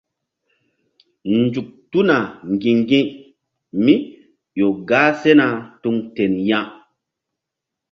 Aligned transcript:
Nzuk 1.39 1.67
tuna 1.91 2.17
ŋgi̧ŋgi̧mí 2.53 3.93
ƴo 4.57 4.67
gah 4.89 5.09
sena 5.21 5.47
tuŋ 5.81 5.95
ten 6.15 6.33
ya. 6.49 6.59